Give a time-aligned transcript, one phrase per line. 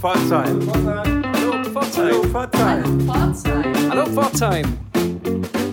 [0.00, 0.60] Pforzheim.
[1.34, 2.32] Hallo Pforzheim.
[3.90, 4.78] Hallo Pforzheim.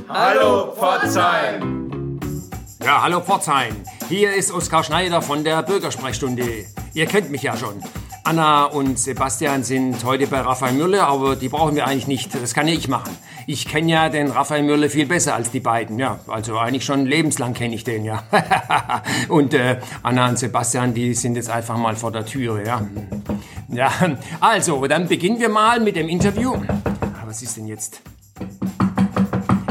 [0.09, 2.19] Hallo Pforzheim.
[2.83, 3.75] Ja, hallo Pforzheim.
[4.09, 6.65] Hier ist Oskar Schneider von der Bürgersprechstunde.
[6.95, 7.75] Ihr kennt mich ja schon.
[8.23, 12.33] Anna und Sebastian sind heute bei Raphael Müller, aber die brauchen wir eigentlich nicht.
[12.33, 13.15] Das kann ja ich machen.
[13.47, 15.99] Ich kenne ja den Raphael Müller viel besser als die beiden.
[15.99, 18.23] Ja, also eigentlich schon lebenslang kenne ich den, ja.
[19.29, 22.81] und äh, Anna und Sebastian, die sind jetzt einfach mal vor der Tür, ja.
[23.69, 23.91] Ja,
[24.39, 26.55] also, dann beginnen wir mal mit dem Interview.
[27.25, 28.01] Was ist denn jetzt?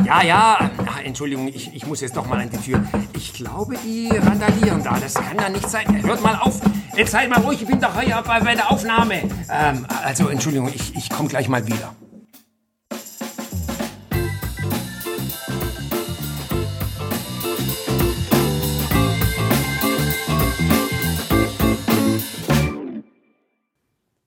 [0.04, 2.84] Ja, ja, Ach, Entschuldigung, ich, ich muss jetzt doch mal an die Tür.
[3.16, 4.98] Ich glaube, die randalieren da.
[5.00, 6.02] Das kann ja nicht sein.
[6.04, 6.60] Hört mal auf.
[6.96, 9.22] Jetzt seid mal ruhig, ich bin doch hier bei, bei der Aufnahme.
[9.50, 11.94] Ähm, also, Entschuldigung, ich, ich komme gleich mal wieder.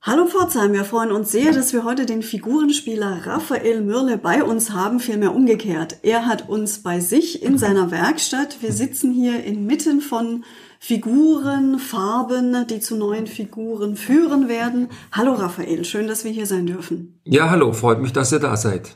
[0.08, 4.72] Hallo Pforzheim, wir freuen uns sehr, dass wir heute den Figurenspieler Raphael Mürle bei uns
[4.72, 5.98] haben, vielmehr umgekehrt.
[6.02, 8.62] Er hat uns bei sich in seiner Werkstatt.
[8.62, 10.46] Wir sitzen hier inmitten von
[10.80, 14.88] Figuren, Farben, die zu neuen Figuren führen werden.
[15.12, 17.20] Hallo Raphael, schön, dass wir hier sein dürfen.
[17.26, 18.96] Ja, hallo, freut mich, dass ihr da seid.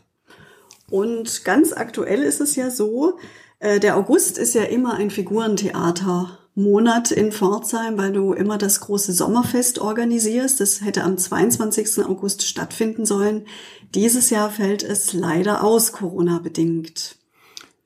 [0.90, 3.18] Und ganz aktuell ist es ja so,
[3.60, 8.82] äh, der August ist ja immer ein Figurentheater Monat in Pforzheim, weil du immer das
[8.82, 10.60] große Sommerfest organisierst.
[10.60, 12.06] Das hätte am 22.
[12.06, 13.46] August stattfinden sollen.
[13.96, 17.16] Dieses Jahr fällt es leider aus, Corona bedingt.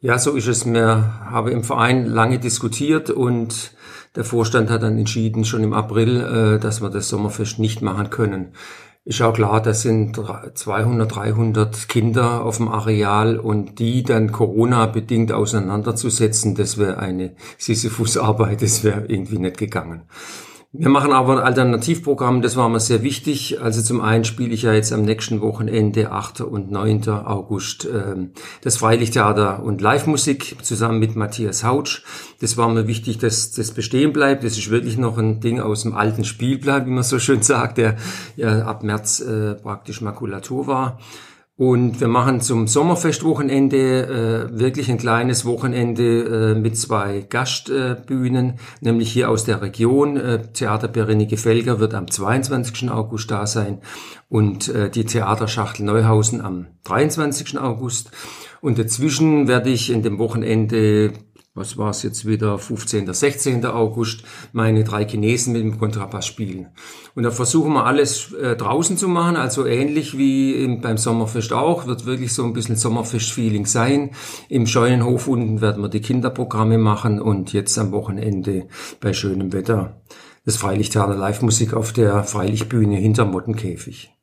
[0.02, 0.66] Ja, so ist es.
[0.66, 3.72] Wir haben im Verein lange diskutiert und
[4.16, 8.10] der Vorstand hat dann entschieden, schon im April, äh, dass wir das Sommerfest nicht machen
[8.10, 8.54] können.
[9.08, 10.20] Ist auch klar, das sind
[10.56, 18.62] 200, 300 Kinder auf dem Areal und die dann Corona-bedingt auseinanderzusetzen, das wäre eine Sisyphus-Arbeit,
[18.64, 20.02] das wäre irgendwie nicht gegangen.
[20.78, 23.62] Wir machen aber ein Alternativprogramm, das war mir sehr wichtig.
[23.62, 26.42] Also zum einen spiele ich ja jetzt am nächsten Wochenende, 8.
[26.42, 27.08] und 9.
[27.08, 28.32] August, ähm,
[28.62, 32.04] das Freilichttheater und Live-Musik zusammen mit Matthias Hautsch.
[32.42, 34.44] Das war mir wichtig, dass das bestehen bleibt.
[34.44, 37.78] Das ist wirklich noch ein Ding aus dem alten Spielplan, wie man so schön sagt,
[37.78, 37.96] der
[38.36, 41.00] ja ab März äh, praktisch Makulatur war.
[41.58, 48.54] Und wir machen zum Sommerfestwochenende äh, wirklich ein kleines Wochenende äh, mit zwei Gastbühnen, äh,
[48.82, 50.18] nämlich hier aus der Region.
[50.18, 52.90] Äh, Theater Berenike Felger wird am 22.
[52.92, 53.78] August da sein
[54.28, 57.58] und äh, die Theaterschachtel Neuhausen am 23.
[57.58, 58.12] August.
[58.60, 61.14] Und dazwischen werde ich in dem Wochenende
[61.56, 63.66] was war es jetzt wieder, 15., 16.
[63.66, 66.68] August, meine drei Chinesen mit dem Kontrabass spielen.
[67.16, 71.54] Und da versuchen wir alles äh, draußen zu machen, also ähnlich wie im, beim Sommerfest
[71.54, 74.12] auch, wird wirklich so ein bisschen Sommerfest-Feeling sein.
[74.50, 78.68] Im Scheunenhof unten werden wir die Kinderprogramme machen und jetzt am Wochenende
[79.00, 80.02] bei schönem Wetter
[80.46, 84.15] das Freilichttheater Live-Musik auf der Freilichtbühne hinter Mottenkäfig.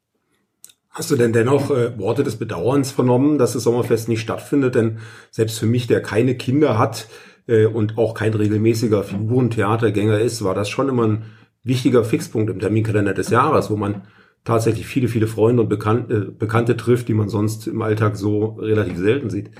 [0.94, 4.74] Hast du denn dennoch äh, Worte des Bedauerns vernommen, dass das Sommerfest nicht stattfindet?
[4.74, 4.98] Denn
[5.30, 7.08] selbst für mich, der keine Kinder hat
[7.46, 11.24] äh, und auch kein regelmäßiger Figurentheatergänger ist, war das schon immer ein
[11.64, 14.02] wichtiger Fixpunkt im Terminkalender des Jahres, wo man
[14.44, 18.58] tatsächlich viele, viele Freunde und Bekannte, äh, Bekannte trifft, die man sonst im Alltag so
[18.60, 19.50] relativ selten sieht.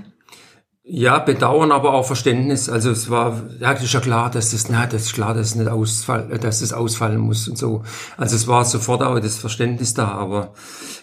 [0.94, 2.68] Ja, Bedauern, aber auch Verständnis.
[2.68, 5.54] Also es war, ja, ist ja klar, dass das, na, das ist klar, dass es
[5.54, 7.82] nicht ausfall, dass es ausfallen muss und so.
[8.18, 10.52] Also es war sofort auch das Verständnis da, aber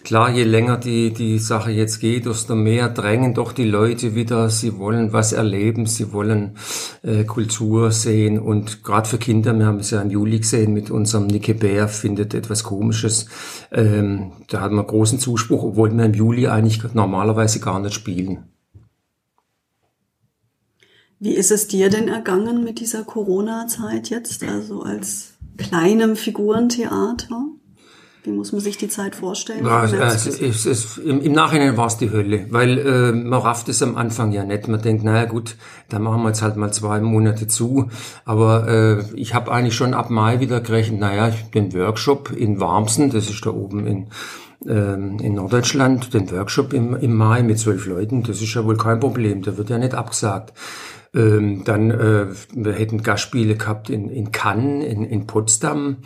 [0.04, 4.52] klar, je länger die, die Sache jetzt geht, desto mehr drängen doch die Leute wieder,
[4.52, 6.58] sie wollen was erleben, sie wollen
[7.02, 10.92] äh, Kultur sehen und gerade für Kinder, wir haben es ja im Juli gesehen mit
[10.92, 13.26] unserem Nicke Bär, findet etwas Komisches.
[13.72, 18.50] Ähm, da hatten wir großen Zuspruch, obwohl wir im Juli eigentlich normalerweise gar nicht spielen.
[21.20, 27.46] Wie ist es dir denn ergangen mit dieser Corona-Zeit jetzt, also als kleinem Figurentheater?
[28.24, 29.66] Wie muss man sich die Zeit vorstellen?
[29.66, 33.70] Ja, also es, es, im, im, Nachhinein war es die Hölle, weil äh, man rafft
[33.70, 34.68] es am Anfang ja nicht.
[34.68, 35.56] Man denkt, naja gut,
[35.90, 37.90] dann machen wir jetzt halt mal zwei Monate zu.
[38.26, 43.10] Aber äh, ich habe eigentlich schon ab Mai wieder gerechnet, naja, den Workshop in Warmsen,
[43.10, 44.08] das ist da oben in,
[44.68, 48.78] ähm, in Norddeutschland, den Workshop im, im Mai mit zwölf Leuten, das ist ja wohl
[48.78, 50.54] kein Problem, der wird ja nicht abgesagt.
[51.14, 55.98] Ähm, dann, äh, wir hätten Gastspiele gehabt in, in Cannes, in, in Potsdam,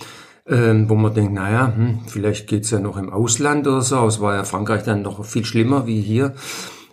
[0.48, 4.06] ähm, wo man denkt, naja, hm, vielleicht geht's ja noch im Ausland oder so.
[4.06, 6.36] Es war ja Frankreich dann noch viel schlimmer wie hier.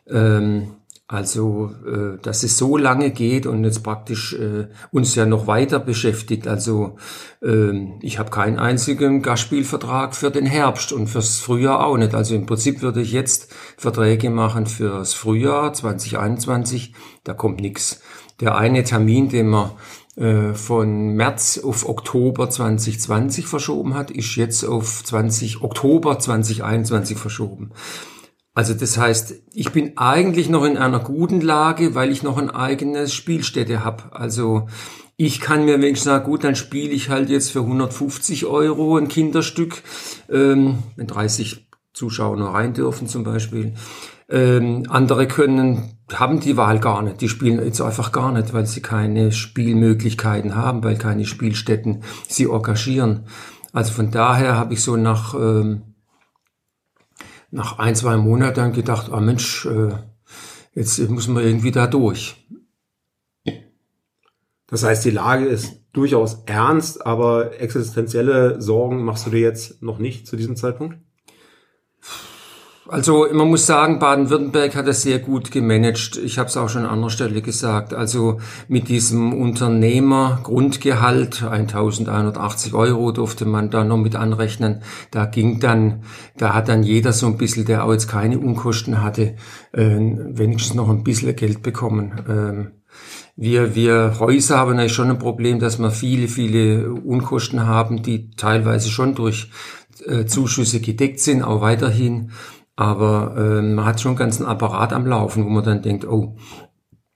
[0.08, 0.72] Ähm,
[1.12, 5.80] also, äh, dass es so lange geht und jetzt praktisch äh, uns ja noch weiter
[5.80, 6.46] beschäftigt.
[6.46, 6.98] Also,
[7.42, 12.14] äh, ich habe keinen einzigen Gastspielvertrag für den Herbst und fürs Frühjahr auch nicht.
[12.14, 16.94] Also im Prinzip würde ich jetzt Verträge machen fürs Frühjahr 2021.
[17.24, 18.02] Da kommt nichts.
[18.38, 19.74] Der eine Termin, den wir
[20.14, 27.72] äh, von März auf Oktober 2020 verschoben hat, ist jetzt auf 20 Oktober 2021 verschoben.
[28.54, 32.50] Also das heißt, ich bin eigentlich noch in einer guten Lage, weil ich noch ein
[32.50, 34.12] eigenes Spielstätte habe.
[34.12, 34.66] Also
[35.16, 39.08] ich kann mir wenigstens sagen, gut, dann spiele ich halt jetzt für 150 Euro ein
[39.08, 39.82] Kinderstück,
[40.30, 43.74] ähm, wenn 30 Zuschauer nur rein dürfen zum Beispiel.
[44.30, 47.20] Ähm, andere können, haben die Wahl gar nicht.
[47.20, 52.44] Die spielen jetzt einfach gar nicht, weil sie keine Spielmöglichkeiten haben, weil keine Spielstätten sie
[52.44, 53.26] engagieren.
[53.72, 55.89] Also von daher habe ich so nach, ähm,
[57.50, 59.92] nach ein, zwei Monaten gedacht, ah Mensch, äh,
[60.74, 62.36] jetzt muss man irgendwie da durch.
[64.66, 69.98] Das heißt, die Lage ist durchaus ernst, aber existenzielle Sorgen machst du dir jetzt noch
[69.98, 70.96] nicht zu diesem Zeitpunkt?
[72.90, 76.16] Also man muss sagen, Baden-Württemberg hat das sehr gut gemanagt.
[76.16, 77.94] Ich habe es auch schon an anderer Stelle gesagt.
[77.94, 84.82] Also mit diesem Unternehmergrundgehalt, 1180 Euro durfte man da noch mit anrechnen.
[85.12, 86.02] Da ging dann,
[86.36, 89.36] da hat dann jeder so ein bisschen, der auch jetzt keine Unkosten hatte,
[89.72, 92.24] äh, wenigstens noch ein bisschen Geld bekommen.
[92.28, 92.72] Ähm,
[93.36, 98.32] wir, wir Häuser haben ja schon ein Problem, dass wir viele, viele Unkosten haben, die
[98.32, 99.48] teilweise schon durch
[100.06, 102.30] äh, Zuschüsse gedeckt sind, auch weiterhin.
[102.80, 106.36] Aber äh, man hat schon einen ganzen Apparat am Laufen, wo man dann denkt, oh,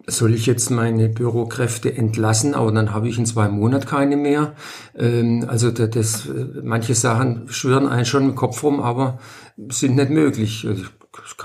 [0.06, 4.52] soll ich jetzt meine Bürokräfte entlassen, aber dann habe ich in zwei Monaten keine mehr.
[4.94, 6.28] Ähm, also das, das,
[6.62, 9.18] manche Sachen schwören einen schon im Kopf rum, aber
[9.70, 10.66] sind nicht möglich.
[10.68, 10.84] Also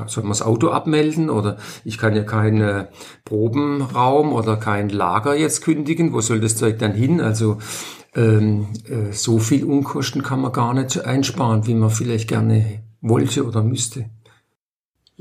[0.07, 1.55] soll man das Auto abmelden oder
[1.85, 2.87] ich kann ja keinen
[3.23, 6.11] Probenraum oder kein Lager jetzt kündigen.
[6.11, 7.21] Wo soll das Zeug dann hin?
[7.21, 7.59] Also
[8.15, 13.45] ähm, äh, so viel Unkosten kann man gar nicht einsparen, wie man vielleicht gerne wollte
[13.45, 14.09] oder müsste.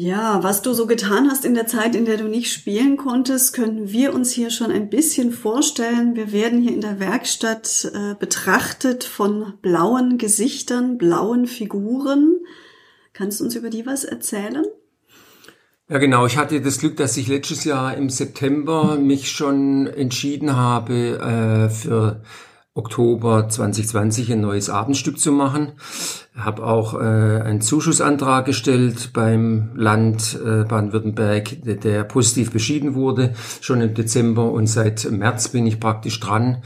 [0.01, 3.53] Ja, was du so getan hast in der Zeit, in der du nicht spielen konntest,
[3.53, 6.15] können wir uns hier schon ein bisschen vorstellen.
[6.15, 12.37] Wir werden hier in der Werkstatt äh, betrachtet von blauen Gesichtern, blauen Figuren.
[13.13, 14.65] Kannst du uns über die was erzählen?
[15.89, 16.27] Ja, genau.
[16.27, 21.71] Ich hatte das Glück, dass ich letztes Jahr im September mich schon entschieden habe, äh,
[21.71, 22.23] für
[22.75, 25.73] Oktober 2020 ein neues Abendstück zu machen.
[26.37, 33.35] Habe auch äh, einen Zuschussantrag gestellt beim Land äh, Baden-Württemberg, der, der positiv beschieden wurde,
[33.61, 36.63] schon im Dezember und seit März bin ich praktisch dran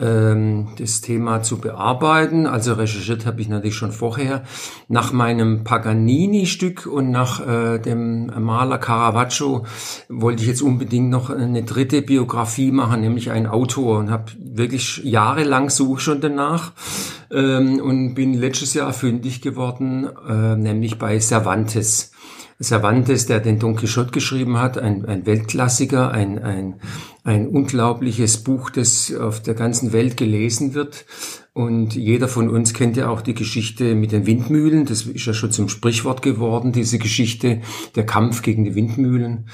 [0.00, 2.46] ähm, das Thema zu bearbeiten.
[2.46, 4.44] Also recherchiert habe ich natürlich schon vorher.
[4.88, 9.66] Nach meinem Paganini-Stück und nach äh, dem Maler Caravaggio
[10.08, 14.98] wollte ich jetzt unbedingt noch eine dritte Biografie machen, nämlich einen Autor und habe wirklich
[15.04, 16.72] jahrelang suche schon danach
[17.30, 22.12] ähm, und bin letztes Jahr fündig geworden, äh, nämlich bei Cervantes.
[22.60, 26.80] Cervantes, der den Don Quixote geschrieben hat, ein, ein Weltklassiker, ein, ein,
[27.22, 31.04] ein unglaubliches Buch, das auf der ganzen Welt gelesen wird.
[31.52, 34.86] Und jeder von uns kennt ja auch die Geschichte mit den Windmühlen.
[34.86, 37.60] Das ist ja schon zum Sprichwort geworden, diese Geschichte,
[37.94, 39.48] der Kampf gegen die Windmühlen.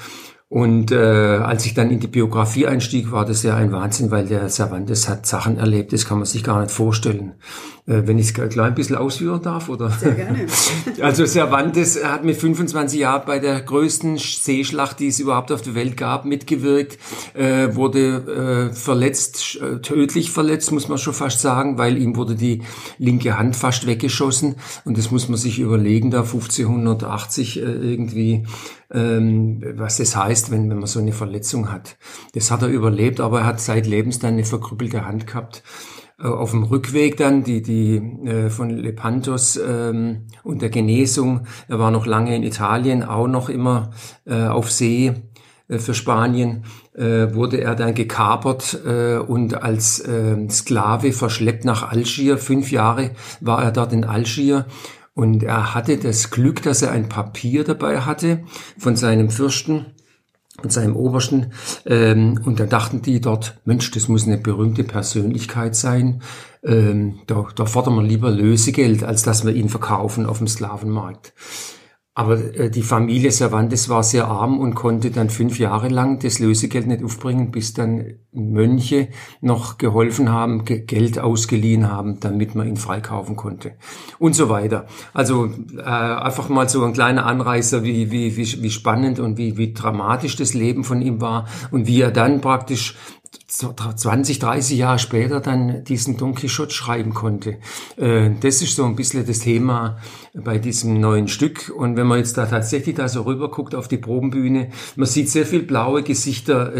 [0.47, 4.27] Und äh, als ich dann in die Biografie einstieg, war das ja ein Wahnsinn, weil
[4.27, 7.33] der Cervantes hat Sachen erlebt, das kann man sich gar nicht vorstellen.
[7.87, 9.91] Äh, wenn ich es gleich ein bisschen ausführen darf, oder?
[9.91, 10.47] Sehr gerne.
[11.01, 15.75] also Cervantes hat mit 25 Jahren bei der größten Seeschlacht, die es überhaupt auf der
[15.75, 16.97] Welt gab, mitgewirkt,
[17.35, 22.35] äh, wurde äh, verletzt, äh, tödlich verletzt, muss man schon fast sagen, weil ihm wurde
[22.35, 22.63] die
[22.97, 24.55] linke Hand fast weggeschossen.
[24.83, 28.45] Und das muss man sich überlegen, da 1580 äh, irgendwie
[28.93, 31.97] ähm, was das heißt, wenn, wenn man so eine Verletzung hat.
[32.33, 35.63] Das hat er überlebt, aber er hat seit Lebens dann eine verkrüppelte Hand gehabt.
[36.17, 41.79] Äh, auf dem Rückweg dann, die, die äh, von Lepantos ähm, und der Genesung, er
[41.79, 43.91] war noch lange in Italien, auch noch immer
[44.25, 45.13] äh, auf See
[45.67, 51.91] äh, für Spanien, äh, wurde er dann gekapert äh, und als äh, Sklave verschleppt nach
[51.91, 52.37] Algier.
[52.37, 54.67] Fünf Jahre war er dort in Algier
[55.15, 58.43] und er hatte das Glück, dass er ein Papier dabei hatte
[58.77, 59.94] von seinem Fürsten,
[60.61, 61.51] von seinem Obersten.
[61.85, 66.21] Ähm, und da dachten die dort, Mensch, das muss eine berühmte Persönlichkeit sein.
[66.63, 71.33] Ähm, da, da fordern wir lieber Lösegeld, als dass wir ihn verkaufen auf dem Sklavenmarkt.
[72.17, 76.39] Aber äh, die Familie Cervantes war sehr arm und konnte dann fünf Jahre lang das
[76.39, 79.09] Lösegeld nicht aufbringen, bis dann Mönche
[79.41, 83.73] noch geholfen haben, Geld ausgeliehen haben, damit man ihn freikaufen konnte
[84.17, 84.87] und so weiter.
[85.13, 89.57] Also äh, einfach mal so ein kleiner Anreißer, wie, wie, wie, wie spannend und wie,
[89.57, 92.95] wie dramatisch das Leben von ihm war und wie er dann praktisch
[93.47, 97.57] 20, 30 Jahre später dann diesen Don Quixote schreiben konnte.
[97.97, 99.97] Äh, das ist so ein bisschen das Thema
[100.33, 101.71] bei diesem neuen Stück.
[101.75, 105.29] Und wenn man jetzt da tatsächlich da so rüber guckt auf die Probenbühne, man sieht
[105.29, 106.73] sehr viel blaue Gesichter.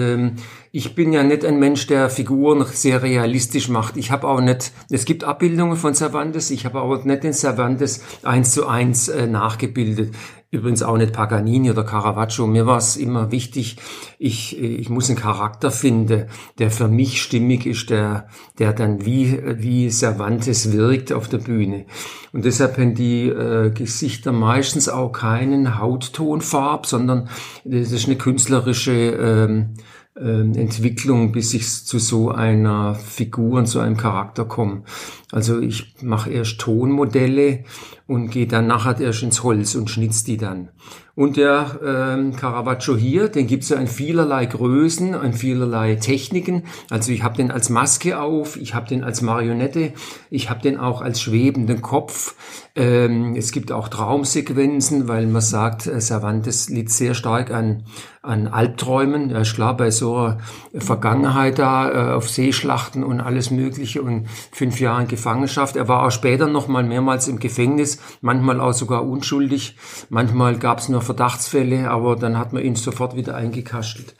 [0.77, 3.95] Ich bin ja nicht ein Mensch, der Figuren sehr realistisch macht.
[3.95, 8.03] Ich habe auch nicht, es gibt Abbildungen von Cervantes, ich habe aber nicht den Cervantes
[8.23, 10.13] eins zu eins äh, nachgebildet.
[10.51, 12.45] Übrigens auch nicht Paganini oder Caravaggio.
[12.45, 13.77] Mir war es immer wichtig,
[14.19, 16.25] ich, ich muss einen Charakter finden,
[16.59, 18.27] der für mich stimmig ist, der,
[18.59, 21.85] der dann wie, wie Cervantes wirkt auf der Bühne.
[22.33, 27.29] Und deshalb haben die äh, Gesichter meistens auch keinen Hauttonfarb, sondern
[27.63, 29.75] das ist eine künstlerische ähm,
[30.17, 34.83] Entwicklung, bis ich zu so einer Figur und so einem Charakter komme.
[35.31, 37.65] Also ich mache erst Tonmodelle
[38.07, 40.69] und gehe dann nachher erst ins Holz und schnitz die dann.
[41.15, 46.63] Und der ähm, Caravaggio hier, den gibt's ja in vielerlei Größen, in vielerlei Techniken.
[46.89, 49.93] Also ich habe den als Maske auf, ich habe den als Marionette,
[50.29, 52.35] ich habe den auch als schwebenden Kopf.
[52.75, 57.83] Ähm, es gibt auch Traumsequenzen, weil man sagt, äh, Cervantes liegt sehr stark an,
[58.25, 59.29] an Albträumen.
[59.29, 60.37] Ja, klar, bei so einer
[60.77, 65.75] Vergangenheit da, äh, auf Seeschlachten und alles Mögliche und fünf Jahren Gefangenschaft.
[65.75, 69.77] Er war auch später noch mal mehrmals im Gefängnis, manchmal auch sogar unschuldig.
[70.09, 74.15] Manchmal gab es nur Verdachtsfälle, aber dann hat man ihn sofort wieder eingekastelt.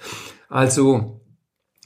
[0.49, 1.21] Also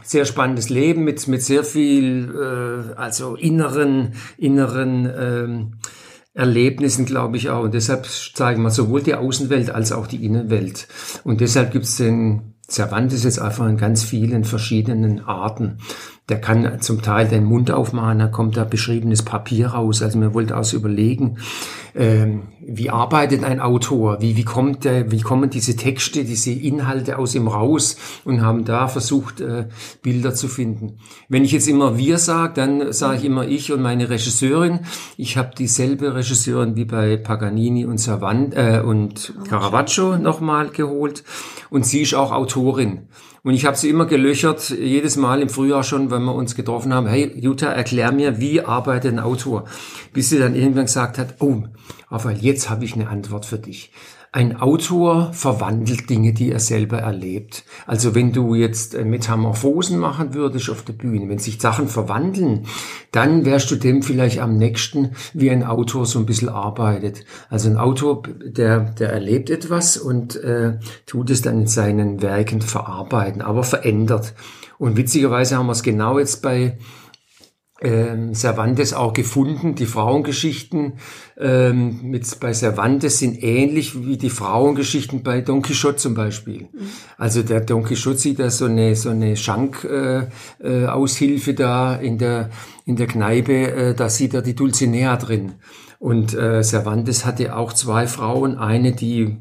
[0.03, 5.73] sehr spannendes Leben mit mit sehr viel äh, also inneren inneren ähm,
[6.39, 7.63] Erlebnissen, glaube ich auch.
[7.63, 10.88] Und deshalb zeigen wir sowohl die Außenwelt als auch die Innenwelt.
[11.24, 15.79] Und deshalb gibt es den Cervantes jetzt einfach in ganz vielen verschiedenen Arten.
[16.29, 20.01] Der kann zum Teil den Mund aufmachen, da kommt da beschriebenes Papier raus.
[20.01, 21.38] Also mir wollte aus überlegen,
[21.95, 27.17] ähm, wie arbeitet ein Autor, wie, wie, kommt der, wie kommen diese Texte, diese Inhalte
[27.17, 29.67] aus ihm raus und haben da versucht, äh,
[30.03, 31.00] Bilder zu finden.
[31.29, 34.81] Wenn ich jetzt immer wir sage, dann sage ich immer ich und meine Regisseurin.
[35.17, 41.24] Ich habe dieselbe Regisseurin wie bei Paganini und Savant äh, und Caravaggio nochmal geholt
[41.71, 43.07] und sie ist auch Autorin.
[43.43, 46.93] Und ich habe sie immer gelöchert, jedes Mal im Frühjahr schon, wenn wir uns getroffen
[46.93, 49.65] haben, hey Jutta, erklär mir, wie arbeitet ein Autor?
[50.13, 51.63] Bis sie dann irgendwann gesagt hat, oh,
[52.10, 53.91] Raphael, jetzt habe ich eine Antwort für dich.
[54.31, 57.63] Ein Autor verwandelt Dinge, die er selber erlebt.
[57.88, 62.67] Also wenn du jetzt äh, Metamorphosen machen würdest auf der Bühne, wenn sich Sachen verwandeln,
[63.12, 67.25] dann wärst du dem vielleicht am nächsten, wie ein Autor so ein bisschen arbeitet.
[67.50, 72.62] Also ein Autor, der, der erlebt etwas und äh, tut es dann in seinen Werken
[72.62, 74.36] verarbeiten, aber verändert.
[74.77, 76.77] Und witzigerweise haben wir es genau jetzt bei
[77.81, 79.75] ähm, Cervantes auch gefunden.
[79.75, 80.93] Die Frauengeschichten
[81.38, 86.63] ähm, mit, bei Cervantes sind ähnlich wie die Frauengeschichten bei Don Quixote zum Beispiel.
[86.63, 86.89] Mhm.
[87.17, 90.29] Also der Don Quixote sieht da so eine, so eine Schankaushilfe
[90.63, 92.50] äh, äh, Aushilfe da in der,
[92.86, 95.53] in der Kneipe, äh, da sieht er die Dulcinea drin.
[96.00, 99.38] Und äh, Cervantes hatte auch zwei Frauen, eine, die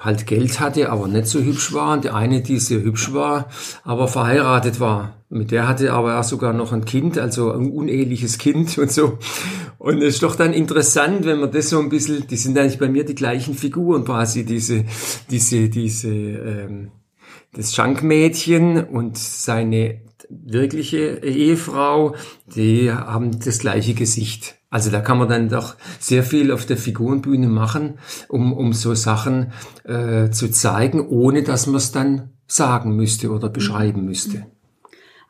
[0.00, 1.92] halt Geld hatte, aber nicht so hübsch war.
[1.92, 3.48] Und die eine, die sehr hübsch war,
[3.84, 5.22] aber verheiratet war.
[5.28, 9.18] Mit der hatte aber auch sogar noch ein Kind, also ein uneheliches Kind und so.
[9.78, 12.80] Und es ist doch dann interessant, wenn man das so ein bisschen, die sind eigentlich
[12.80, 14.84] bei mir die gleichen Figuren quasi, diese,
[15.30, 16.90] diese, diese, ähm,
[17.52, 22.14] das Schankmädchen und seine wirkliche Ehefrau,
[22.46, 24.59] die haben das gleiche Gesicht.
[24.70, 27.98] Also da kann man dann doch sehr viel auf der Figurenbühne machen,
[28.28, 29.52] um, um so Sachen
[29.84, 34.46] äh, zu zeigen, ohne dass man es dann sagen müsste oder beschreiben müsste.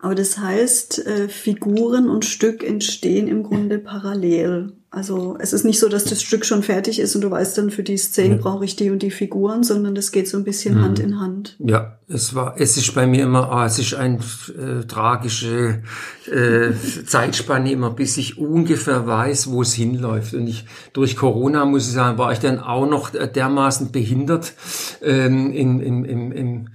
[0.01, 4.73] Aber das heißt, äh, Figuren und Stück entstehen im Grunde parallel.
[4.93, 7.71] Also es ist nicht so, dass das Stück schon fertig ist und du weißt dann,
[7.71, 8.41] für die Szene ja.
[8.41, 10.83] brauche ich die und die Figuren, sondern das geht so ein bisschen mhm.
[10.83, 11.55] Hand in Hand.
[11.61, 15.83] Ja, es war, es ist bei mir immer, oh, es ist eine äh, tragische
[16.27, 16.73] äh,
[17.07, 20.35] Zeitspanne immer, bis ich ungefähr weiß, wo es hinläuft.
[20.35, 24.55] Und ich durch Corona muss ich sagen, war ich dann auch noch dermaßen behindert
[25.03, 26.71] ähm, in, in, in, in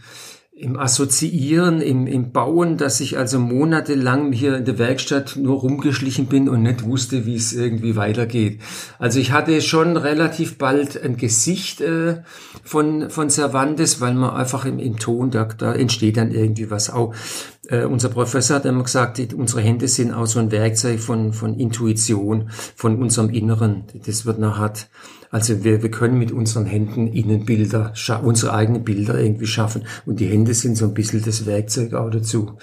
[0.58, 6.28] im Assoziieren, im, im Bauen, dass ich also monatelang hier in der Werkstatt nur rumgeschlichen
[6.28, 8.62] bin und nicht wusste, wie es irgendwie weitergeht.
[8.98, 12.22] Also ich hatte schon relativ bald ein Gesicht äh,
[12.64, 16.90] von, von Cervantes, weil man einfach im, im Ton, da, da entsteht dann irgendwie was.
[16.90, 17.14] Auch
[17.70, 21.60] äh, unser Professor hat immer gesagt, unsere Hände sind auch so ein Werkzeug von, von
[21.60, 23.86] Intuition, von unserem Inneren.
[24.06, 24.74] Das wird nachher
[25.36, 27.94] also wir, wir können mit unseren Händen Innenbilder,
[28.24, 29.84] unsere eigenen Bilder irgendwie schaffen.
[30.06, 32.54] Und die Hände sind so ein bisschen das Werkzeug auch dazu.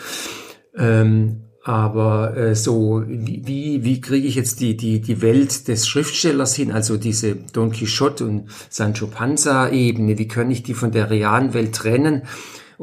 [0.75, 5.87] Ähm, aber äh, so, wie, wie, wie kriege ich jetzt die, die, die Welt des
[5.87, 11.11] Schriftstellers hin, also diese Don Quixote und Sancho Panza-Ebene, wie kann ich die von der
[11.11, 12.23] realen Welt trennen?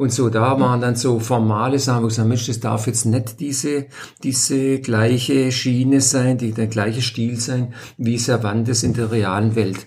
[0.00, 3.04] Und so, da waren dann so formale Sachen, wo ich gesagt Mensch, das darf jetzt
[3.04, 3.84] nicht diese,
[4.22, 9.84] diese gleiche Schiene sein, die, der gleiche Stil sein, wie Cervantes in der realen Welt.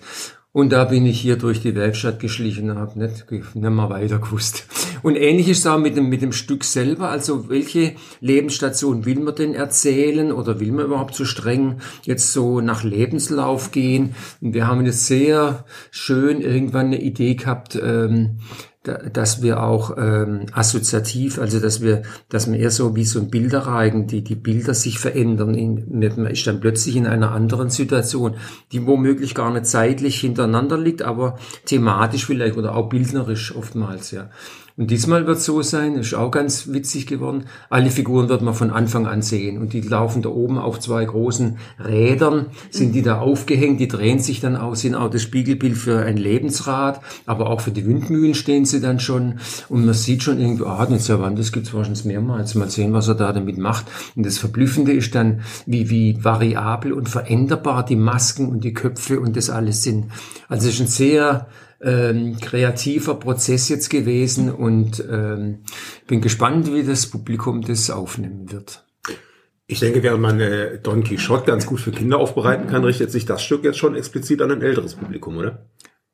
[0.52, 4.20] Und da bin ich hier durch die Werkstatt geschlichen und habe nicht, nicht mehr weiter
[4.20, 4.68] gewusst.
[5.02, 7.08] Und ähnlich ist es auch mit dem, mit dem Stück selber.
[7.08, 12.60] Also welche Lebensstation will man denn erzählen oder will man überhaupt so streng jetzt so
[12.60, 14.14] nach Lebenslauf gehen?
[14.40, 18.38] Und wir haben jetzt sehr schön irgendwann eine Idee gehabt, ähm,
[18.84, 23.30] dass wir auch ähm, assoziativ, also dass wir, dass man eher so wie so ein
[23.30, 28.36] Bilderreigen, die die Bilder sich verändern, in, man ist dann plötzlich in einer anderen Situation,
[28.72, 34.28] die womöglich gar nicht zeitlich hintereinander liegt, aber thematisch vielleicht oder auch bildnerisch oftmals, ja.
[34.76, 37.44] Und diesmal wird so sein, ist auch ganz witzig geworden.
[37.70, 41.04] Alle Figuren wird man von Anfang an sehen und die laufen da oben auf zwei
[41.04, 45.76] großen Rädern, sind die da aufgehängt, die drehen sich dann aus, sind auch das Spiegelbild
[45.76, 49.38] für ein Lebensrad, aber auch für die Windmühlen stehen sie dann schon
[49.68, 53.14] und man sieht schon irgendwie, ah, wann, das gibt's wahrscheinlich mehrmals, mal sehen, was er
[53.14, 53.86] da damit macht.
[54.16, 59.20] Und das Verblüffende ist dann, wie, wie variabel und veränderbar die Masken und die Köpfe
[59.20, 60.06] und das alles sind.
[60.48, 61.46] Also es ist ein sehr
[61.84, 65.60] ähm, kreativer Prozess jetzt gewesen und ähm,
[66.06, 68.84] bin gespannt, wie das Publikum das aufnehmen wird.
[69.66, 73.24] Ich denke, während man äh, Don Quixote ganz gut für Kinder aufbereiten kann, richtet sich
[73.24, 75.66] das Stück jetzt schon explizit an ein älteres Publikum, oder?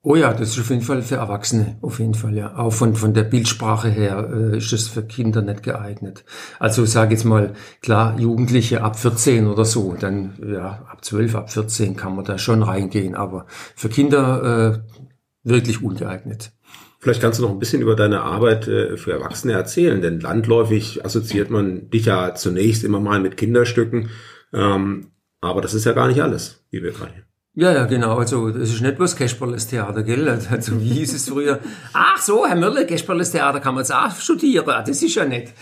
[0.03, 2.57] Oh ja, das ist auf jeden Fall für Erwachsene, auf jeden Fall, ja.
[2.57, 6.25] Auch von, von der Bildsprache her äh, ist es für Kinder nicht geeignet.
[6.59, 11.53] Also sage jetzt mal, klar, Jugendliche ab 14 oder so, dann ja, ab 12, ab
[11.53, 13.45] 14 kann man da schon reingehen, aber
[13.77, 15.01] für Kinder äh,
[15.43, 16.53] wirklich ungeeignet.
[16.99, 21.05] Vielleicht kannst du noch ein bisschen über deine Arbeit äh, für Erwachsene erzählen, denn landläufig
[21.05, 24.11] assoziiert man dich ja zunächst immer mal mit Kinderstücken,
[24.53, 27.15] ähm, aber das ist ja gar nicht alles, wie wir gerade.
[27.55, 28.17] Ja, ja, genau.
[28.17, 30.29] Also das ist nicht bloß Kasperles Theater, gell?
[30.29, 31.59] Also wie hieß es früher?
[31.93, 34.65] Ach so, Herr Mörle, Kasperles Theater kann man jetzt auch studieren.
[34.67, 35.53] Das ist ja nett.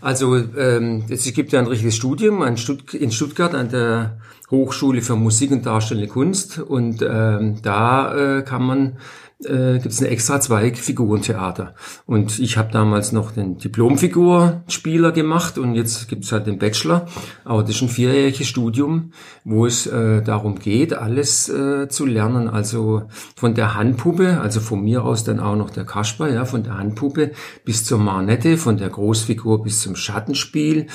[0.00, 2.56] Also ähm, es gibt ja ein richtiges Studium in
[3.12, 4.18] Stuttgart an der
[4.50, 8.98] Hochschule für Musik und Darstellende Kunst und ähm, da äh, kann man
[9.44, 11.74] äh, gibt es eine extra Zweig Figurentheater.
[12.06, 17.06] Und ich habe damals noch den Diplomfigurspieler gemacht und jetzt gibt es halt den Bachelor.
[17.44, 19.12] Aber das ist ein vierjähriges Studium,
[19.44, 22.48] wo es äh, darum geht, alles äh, zu lernen.
[22.48, 23.04] Also
[23.36, 26.78] von der Handpuppe, also von mir aus dann auch noch der Kasper, ja, von der
[26.78, 27.32] Handpuppe
[27.64, 30.86] bis zur Marnette, von der Großfigur bis zum Schattenspiel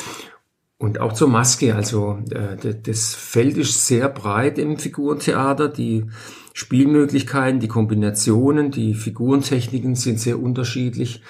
[0.82, 1.76] und auch zur Maske.
[1.76, 5.70] Also äh, das Feld ist sehr breit im Figurentheater.
[5.70, 6.08] Die
[6.54, 11.22] Spielmöglichkeiten, die Kombinationen, die Figurentechniken sind sehr unterschiedlich.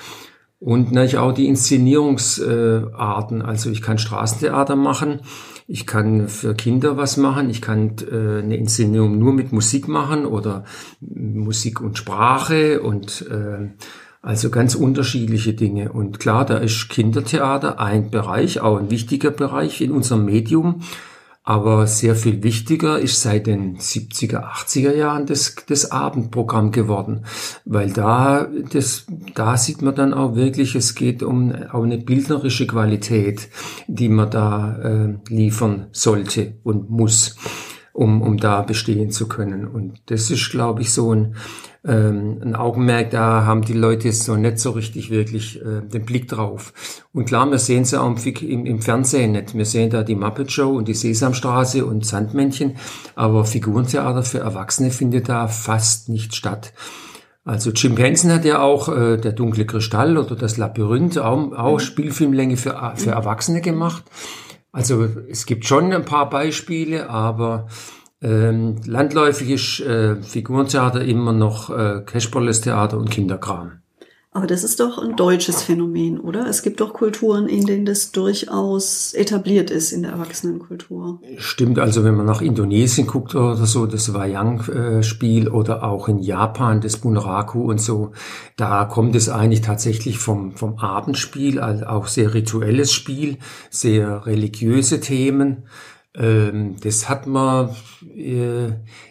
[0.59, 3.41] Und natürlich auch die Inszenierungsarten.
[3.41, 5.21] also ich kann Straßentheater machen,
[5.67, 10.27] ich kann für Kinder was machen, ich kann äh, eine Inszenierung nur mit Musik machen
[10.27, 10.65] oder
[10.99, 13.69] Musik und Sprache und äh,
[14.21, 15.91] also ganz unterschiedliche Dinge.
[15.91, 20.81] Und klar, da ist Kindertheater ein Bereich, auch ein wichtiger Bereich in unserem Medium.
[21.43, 27.25] Aber sehr viel wichtiger ist seit den 70er, 80er Jahren das, das Abendprogramm geworden.
[27.65, 32.67] Weil da, das, da sieht man dann auch wirklich, es geht um, um eine bildnerische
[32.67, 33.49] Qualität,
[33.87, 37.35] die man da äh, liefern sollte und muss
[37.93, 39.67] um, um da bestehen zu können.
[39.67, 41.35] Und das ist, glaube ich, so ein,
[41.85, 46.05] ähm, ein Augenmerk, da haben die Leute jetzt so nicht so richtig wirklich äh, den
[46.05, 46.73] Blick drauf.
[47.13, 49.55] Und klar, wir sehen sie auch im, im Fernsehen nicht.
[49.55, 52.77] Wir sehen da die Muppet Show und die Sesamstraße und Sandmännchen,
[53.15, 56.73] aber Figurentheater für Erwachsene findet da fast nicht statt.
[57.43, 61.73] Also Jim Henson hat ja auch äh, der dunkle Kristall oder das Labyrinth auch, auch
[61.73, 61.79] mhm.
[61.79, 64.03] Spielfilmlänge für, für Erwachsene gemacht.
[64.71, 67.67] Also es gibt schon ein paar Beispiele, aber
[68.21, 73.80] ähm, landläufig ist äh, Figurentheater immer noch äh, Cashballes Theater und Kinderkram.
[74.33, 76.47] Aber das ist doch ein deutsches Phänomen, oder?
[76.47, 81.19] Es gibt doch Kulturen, in denen das durchaus etabliert ist in der Erwachsenenkultur.
[81.35, 86.79] Stimmt, also wenn man nach Indonesien guckt oder so, das Wayang-Spiel oder auch in Japan
[86.79, 88.13] das Bunraku und so,
[88.55, 93.37] da kommt es eigentlich tatsächlich vom, vom Abendspiel, also auch sehr rituelles Spiel,
[93.69, 95.65] sehr religiöse Themen.
[96.15, 97.75] Ähm, das hat man
[98.15, 98.69] äh,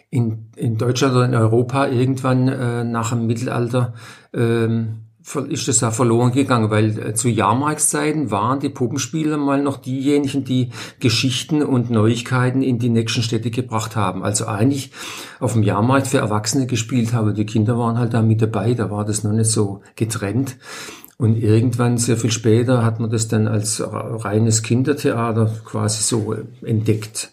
[0.09, 3.93] in, Deutschland oder in Europa irgendwann äh, nach dem Mittelalter
[4.33, 5.01] ähm,
[5.49, 10.43] ist das ja verloren gegangen, weil äh, zu Jahrmarktszeiten waren die Puppenspieler mal noch diejenigen,
[10.43, 14.23] die Geschichten und Neuigkeiten in die nächsten Städte gebracht haben.
[14.23, 14.91] Also eigentlich
[15.39, 17.35] auf dem Jahrmarkt für Erwachsene gespielt haben.
[17.35, 20.57] Die Kinder waren halt da mit dabei, da war das noch nicht so getrennt.
[21.17, 27.31] Und irgendwann, sehr viel später, hat man das dann als reines Kindertheater quasi so entdeckt.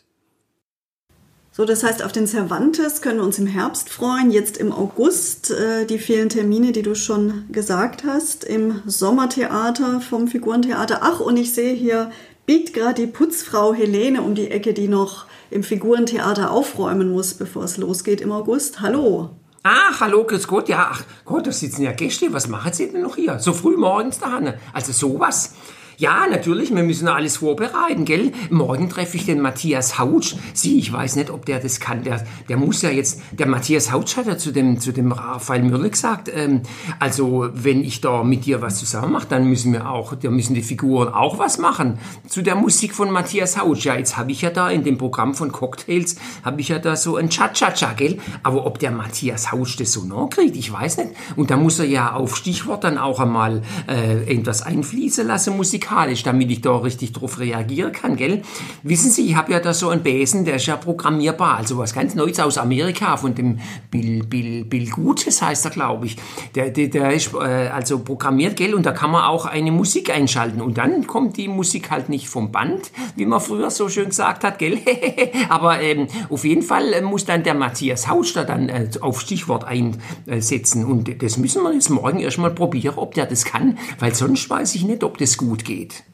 [1.59, 4.31] So, das heißt, auf den Cervantes können wir uns im Herbst freuen.
[4.31, 8.45] Jetzt im August äh, die vielen Termine, die du schon gesagt hast.
[8.45, 11.01] Im Sommertheater vom Figurentheater.
[11.03, 12.13] Ach, und ich sehe hier,
[12.47, 17.65] biegt gerade die Putzfrau Helene um die Ecke, die noch im Figurentheater aufräumen muss, bevor
[17.65, 18.81] es losgeht im August.
[18.81, 19.31] Hallo.
[19.65, 20.69] Ach, hallo, grüß Gott.
[20.69, 22.33] Ja, ach Gott, da sitzen ja Gäste.
[22.33, 23.41] Was machen Sie denn noch hier?
[23.41, 24.61] So früh morgens da, ne?
[24.73, 25.55] Also sowas.
[26.01, 28.31] Ja, natürlich, wir müssen alles vorbereiten, gell?
[28.51, 30.37] Morgen treffe ich den Matthias Hautsch.
[30.55, 32.05] Sie, ich weiß nicht, ob der das kann.
[32.05, 35.65] Der, der muss ja jetzt, der Matthias Hautsch hat ja zu dem, zu dem Raphael
[35.65, 36.63] Mürle gesagt, ähm,
[37.01, 40.55] also wenn ich da mit dir was zusammen mache, dann müssen wir auch, da müssen
[40.55, 41.99] die Figuren auch was machen.
[42.29, 43.85] Zu der Musik von Matthias Hautsch.
[43.85, 46.95] Ja, jetzt habe ich ja da in dem Programm von Cocktails, habe ich ja da
[46.95, 48.21] so ein Cha-Cha-Cha, gell?
[48.45, 51.11] Aber ob der Matthias Hautsch das so noch kriegt, ich weiß nicht.
[51.35, 55.88] Und da muss er ja auf Stichwort dann auch einmal äh, etwas einfließen lassen, Musik
[55.89, 58.43] musikalisch, damit ich da richtig drauf reagieren kann, gell?
[58.83, 61.95] Wissen Sie, ich habe ja da so einen Besen, der ist ja programmierbar, also was
[61.95, 63.59] ganz Neues aus Amerika, von dem
[63.91, 66.17] Bill, Bill, Bill Gutes heißt er, glaube ich.
[66.55, 68.75] Der, der, der ist äh, also programmiert, gell?
[68.75, 72.29] Und da kann man auch eine Musik einschalten und dann kommt die Musik halt nicht
[72.29, 74.79] vom Band, wie man früher so schön gesagt hat, gell?
[75.49, 79.65] Aber ähm, auf jeden Fall muss dann der Matthias Hautsch da dann äh, auf Stichwort
[79.65, 84.49] einsetzen und das müssen wir jetzt morgen erstmal probieren, ob der das kann, weil sonst
[84.49, 86.05] weiß ich nicht, ob das gut geht geht.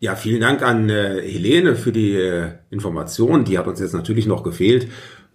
[0.00, 3.44] Ja, vielen Dank an äh, Helene für die äh, Information.
[3.44, 4.88] Die hat uns jetzt natürlich noch gefehlt.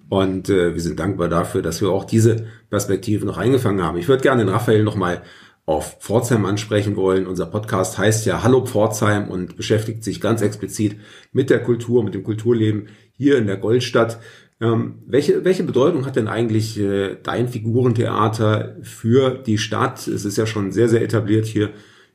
[0.10, 3.98] Und äh, wir sind dankbar dafür, dass wir auch diese Perspektive noch eingefangen haben.
[3.98, 5.24] Ich würde gerne den Raphael nochmal
[5.66, 7.28] auf Pforzheim ansprechen wollen.
[7.28, 10.98] Unser Podcast heißt ja Hallo Pforzheim und beschäftigt sich ganz explizit
[11.32, 14.20] mit der Kultur, mit dem Kulturleben hier in der Goldstadt.
[14.62, 20.08] Ähm, welche, welche Bedeutung hat denn eigentlich äh, dein Figurentheater für die Stadt?
[20.08, 21.70] Es ist ja schon sehr, sehr etabliert hier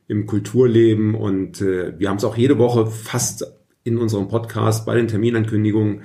[0.07, 3.45] im Kulturleben und äh, wir haben es auch jede Woche fast
[3.83, 6.03] in unserem Podcast bei den Terminankündigungen.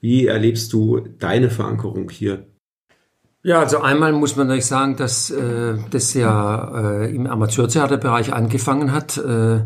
[0.00, 2.46] Wie erlebst du deine Verankerung hier?
[3.42, 8.92] Ja, also einmal muss man natürlich sagen, dass äh, das ja äh, im Amateurtheaterbereich angefangen
[8.92, 9.60] hat äh,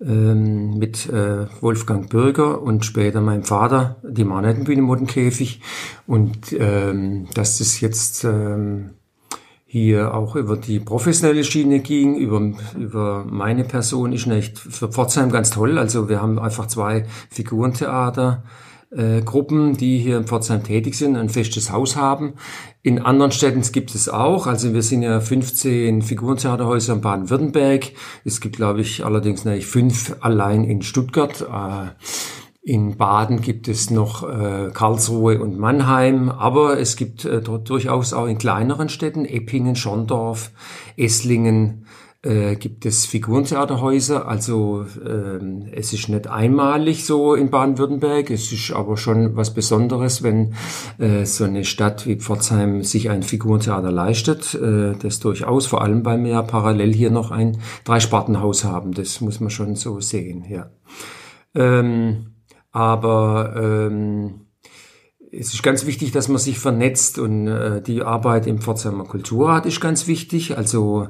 [0.00, 5.62] ähm, mit äh, Wolfgang Bürger und später meinem Vater, die Marnettenbühne Mottenkäfig
[6.06, 8.90] und ähm, dass das jetzt ähm,
[9.82, 12.40] hier auch über die professionelle Schiene ging, über,
[12.78, 15.78] über meine Person ist nicht für Pforzheim ganz toll.
[15.78, 18.42] Also wir haben einfach zwei Figurentheater.
[18.90, 22.34] Äh, Gruppen, die hier in Pforzheim tätig sind, ein festes Haus haben.
[22.82, 24.46] In anderen Städten gibt es auch.
[24.46, 27.92] Also wir sind ja 15 Figurentheaterhäuser in Baden-Württemberg.
[28.24, 31.42] Es gibt, glaube ich, allerdings natürlich fünf allein in Stuttgart.
[31.42, 31.90] Äh,
[32.66, 38.26] in Baden gibt es noch äh, Karlsruhe und Mannheim, aber es gibt äh, durchaus auch
[38.26, 40.50] in kleineren Städten, Eppingen, Schondorf,
[40.96, 41.86] Esslingen,
[42.22, 44.26] äh, gibt es Figurentheaterhäuser.
[44.26, 50.24] Also äh, es ist nicht einmalig so in Baden-Württemberg, es ist aber schon was Besonderes,
[50.24, 50.54] wenn
[50.98, 54.54] äh, so eine Stadt wie Pforzheim sich ein Figurentheater leistet.
[54.56, 58.90] Äh, das durchaus, vor allem weil wir ja parallel hier noch ein Dreispartenhaus haben.
[58.90, 60.68] Das muss man schon so sehen, ja.
[61.54, 62.32] Ähm,
[62.76, 64.42] aber ähm,
[65.32, 69.64] es ist ganz wichtig, dass man sich vernetzt und äh, die Arbeit im Pforzheimer Kulturrat
[69.64, 70.58] ist ganz wichtig.
[70.58, 71.08] Also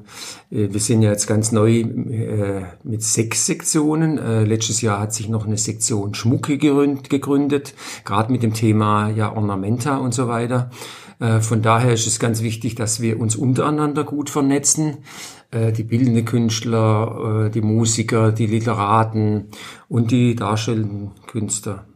[0.52, 4.16] äh, wir sind ja jetzt ganz neu äh, mit sechs Sektionen.
[4.16, 7.74] Äh, letztes Jahr hat sich noch eine Sektion Schmucke gegründet, gegründet
[8.05, 10.70] gerade mit dem Thema ja Ornamenta und so weiter.
[11.18, 14.98] Äh, von daher ist es ganz wichtig, dass wir uns untereinander gut vernetzen.
[15.50, 19.48] Äh, die bildende Künstler, äh, die Musiker, die Literaten
[19.88, 21.87] und die darstellenden Künstler.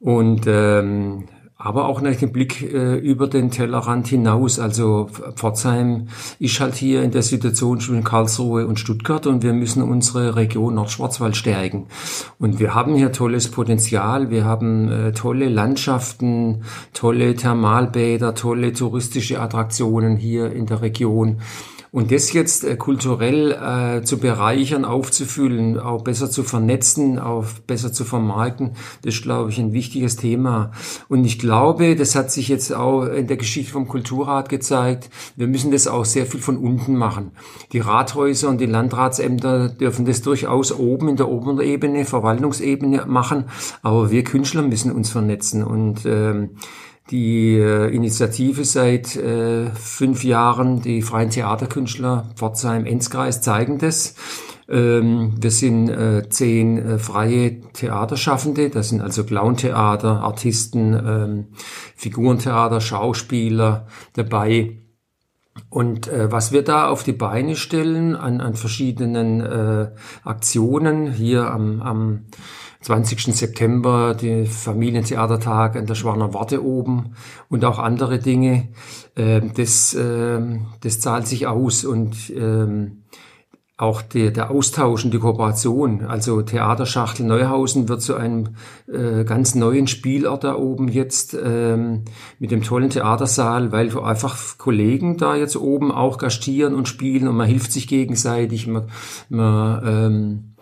[0.00, 1.24] Und ähm,
[1.60, 4.60] aber auch nach dem Blick äh, über den Tellerrand hinaus.
[4.60, 6.06] Also Pforzheim
[6.38, 10.76] ist halt hier in der Situation zwischen Karlsruhe und Stuttgart und wir müssen unsere Region
[10.76, 11.86] Nordschwarzwald stärken.
[12.38, 19.40] Und wir haben hier tolles Potenzial, wir haben äh, tolle Landschaften, tolle Thermalbäder, tolle touristische
[19.40, 21.40] Attraktionen hier in der Region.
[21.90, 27.92] Und das jetzt äh, kulturell äh, zu bereichern, aufzufüllen, auch besser zu vernetzen, auch besser
[27.92, 28.72] zu vermarkten,
[29.02, 30.72] das ist, glaube ich, ein wichtiges Thema.
[31.08, 35.46] Und ich glaube, das hat sich jetzt auch in der Geschichte vom Kulturrat gezeigt, wir
[35.46, 37.32] müssen das auch sehr viel von unten machen.
[37.72, 43.44] Die Rathäuser und die Landratsämter dürfen das durchaus oben in der oberen Ebene, Verwaltungsebene machen,
[43.82, 46.50] aber wir Künstler müssen uns vernetzen und ähm,
[47.10, 54.14] die äh, Initiative seit äh, fünf Jahren, die freien Theaterkünstler Pforzheim-Enzkreis zeigen das.
[54.68, 61.46] Ähm, wir sind äh, zehn äh, freie Theaterschaffende, das sind also Clowntheater, Artisten, ähm,
[61.96, 64.78] Figurentheater, Schauspieler dabei.
[65.70, 69.90] Und äh, was wir da auf die Beine stellen an, an verschiedenen äh,
[70.22, 72.26] Aktionen hier am, am
[72.80, 73.34] 20.
[73.34, 77.14] September, die Familientheatertag an der Schwaner Warte oben
[77.48, 78.68] und auch andere Dinge.
[79.16, 83.02] Ähm, das, ähm, das zahlt sich aus und ähm,
[83.78, 86.04] auch die, der Austausch und die Kooperation.
[86.04, 88.56] Also Theaterschachtel Neuhausen wird zu einem
[88.88, 92.04] äh, ganz neuen Spielort da oben jetzt ähm,
[92.40, 97.36] mit dem tollen Theatersaal, weil einfach Kollegen da jetzt oben auch gastieren und spielen und
[97.36, 98.66] man hilft sich gegenseitig.
[98.66, 98.88] Man,
[99.28, 100.54] man ähm,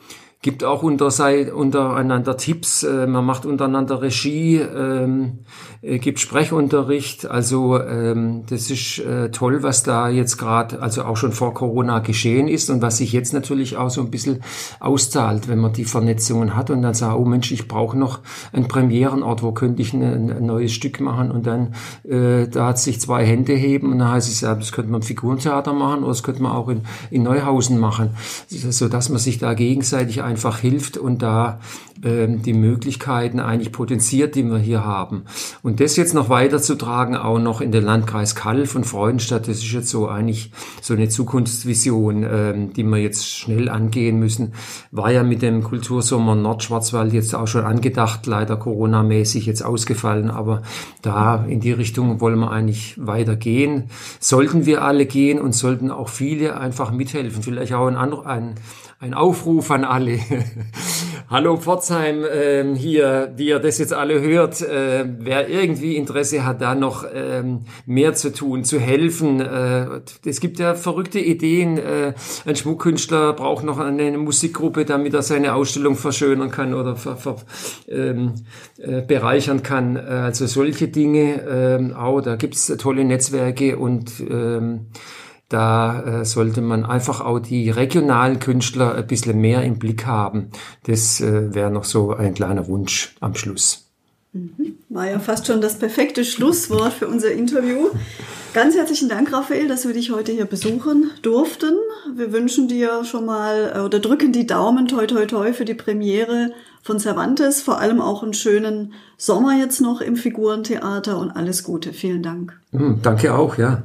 [0.42, 1.06] gibt auch unter,
[1.54, 5.38] untereinander Tipps, äh, man macht untereinander Regie, ähm,
[5.82, 7.26] äh, gibt Sprechunterricht.
[7.26, 12.00] Also ähm, das ist äh, toll, was da jetzt gerade, also auch schon vor Corona
[12.00, 14.42] geschehen ist und was sich jetzt natürlich auch so ein bisschen
[14.78, 18.20] auszahlt, wenn man die Vernetzungen hat und dann sagt, oh Mensch, ich brauche noch
[18.52, 21.74] einen Premierenort, wo könnte ich ein, ein neues Stück machen und dann
[22.08, 25.00] äh, da hat sich zwei Hände heben und dann heißt es ja, das könnte man
[25.00, 28.10] im Figurentheater machen oder das könnte man auch in, in Neuhausen machen,
[28.48, 31.60] so dass man sich da gegenseitig einfach hilft und da
[32.04, 35.24] ähm, die Möglichkeiten eigentlich potenziert, die wir hier haben.
[35.62, 39.72] Und das jetzt noch weiterzutragen, auch noch in den Landkreis Kalf und Freudenstadt, das ist
[39.72, 40.50] jetzt so eigentlich
[40.82, 44.52] so eine Zukunftsvision, ähm, die wir jetzt schnell angehen müssen.
[44.90, 50.62] War ja mit dem Kultursommer Nordschwarzwald jetzt auch schon angedacht, leider Corona-mäßig jetzt ausgefallen, aber
[51.02, 53.90] da in die Richtung wollen wir eigentlich weitergehen.
[54.20, 58.54] Sollten wir alle gehen und sollten auch viele einfach mithelfen, vielleicht auch ein, ein,
[58.98, 60.18] ein Aufruf an alle.
[61.28, 66.60] Hallo Pforzheim, äh, hier, die ihr das jetzt alle hört, äh, wer irgendwie Interesse hat,
[66.60, 69.40] da noch ähm, mehr zu tun, zu helfen.
[69.40, 71.78] Äh, es gibt ja verrückte Ideen.
[71.78, 77.16] Äh, ein Schmuckkünstler braucht noch eine Musikgruppe, damit er seine Ausstellung verschönern kann oder ver,
[77.16, 77.38] ver,
[77.88, 78.34] ähm,
[78.78, 79.96] äh, bereichern kann.
[79.96, 82.20] Äh, also solche Dinge äh, auch.
[82.20, 84.86] Da gibt's tolle Netzwerke und ähm,
[85.48, 90.50] da äh, sollte man einfach auch die regionalen Künstler ein bisschen mehr im Blick haben.
[90.84, 93.86] Das äh, wäre noch so ein kleiner Wunsch am Schluss.
[94.32, 94.78] Mhm.
[94.88, 97.90] War ja fast schon das perfekte Schlusswort für unser Interview.
[98.54, 101.74] Ganz herzlichen Dank, Raphael, dass wir dich heute hier besuchen durften.
[102.14, 105.74] Wir wünschen dir schon mal äh, oder drücken die Daumen toi toi toi für die
[105.74, 111.64] Premiere von Cervantes, vor allem auch einen schönen Sommer jetzt noch im Figurentheater und alles
[111.64, 111.92] Gute.
[111.92, 112.58] Vielen Dank.
[112.70, 113.82] Mhm, danke auch, ja.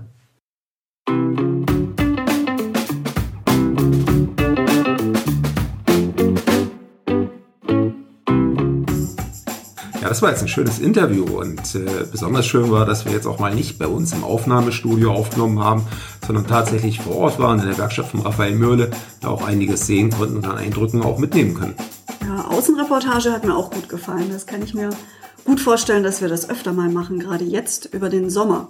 [10.12, 13.40] Das war jetzt ein schönes Interview und äh, besonders schön war, dass wir jetzt auch
[13.40, 15.88] mal nicht bei uns im Aufnahmestudio aufgenommen haben,
[16.28, 20.10] sondern tatsächlich vor Ort waren in der Werkstatt von Raphael Mörle, da auch einiges sehen
[20.10, 21.76] konnten und an Eindrücken auch mitnehmen können.
[22.28, 24.30] Ja, Außenreportage hat mir auch gut gefallen.
[24.34, 24.90] Das kann ich mir
[25.46, 28.68] gut vorstellen, dass wir das öfter mal machen, gerade jetzt über den Sommer.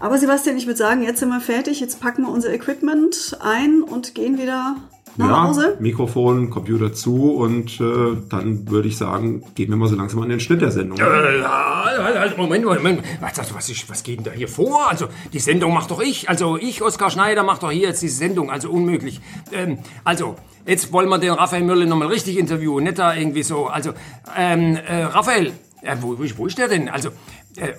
[0.00, 1.78] Aber Sebastian, ich würde sagen, jetzt sind wir fertig.
[1.78, 4.74] Jetzt packen wir unser Equipment ein und gehen wieder
[5.18, 5.76] nach ja, Hause?
[5.80, 10.28] Mikrofon, Computer zu und äh, dann würde ich sagen, gehen wir mal so langsam an
[10.28, 10.98] den Schnitt der Sendung.
[10.98, 13.02] Äh, halt, Moment, Moment.
[13.20, 14.88] Was, was, ist, was geht denn da hier vor?
[14.88, 16.28] Also, die Sendung macht doch ich.
[16.28, 18.50] Also, ich, Oskar Schneider, mach doch hier jetzt diese Sendung.
[18.50, 19.20] Also, unmöglich.
[19.52, 22.84] Ähm, also, jetzt wollen wir den Raphael Mürle nochmal richtig interviewen.
[22.84, 23.66] Nicht da irgendwie so.
[23.66, 23.92] Also,
[24.36, 25.52] ähm, äh, Raphael,
[25.82, 26.88] äh, wo, wo ist der denn?
[26.88, 27.12] Also, äh,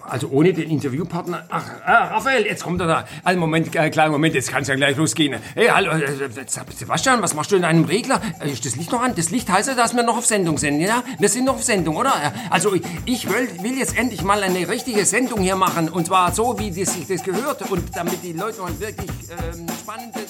[0.08, 1.46] also ohne den Interviewpartner.
[1.50, 3.06] Ach, ah, Raphael, jetzt kommt er da.
[3.24, 5.40] Also Moment, äh, kleinen Moment, jetzt kann es ja gleich losgehen.
[5.56, 6.30] Hey, hallo, äh,
[6.76, 8.22] Sebastian, was machst du in einem Regler?
[8.40, 9.14] Äh, ist das Licht noch an?
[9.16, 11.04] Das Licht heißt ja, dass wir noch auf Sendung sind, ja?
[11.20, 12.14] Wir sind noch auf Sendung, oder?
[12.50, 15.90] Also ich, ich will, will, jetzt endlich mal eine richtige Sendung hier machen.
[15.90, 17.70] Und zwar so, wie das, sich das gehört.
[17.70, 20.28] Und damit die Leute mal wirklich ähm, spannend sind.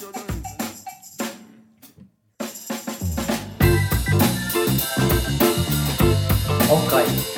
[6.70, 7.37] Auf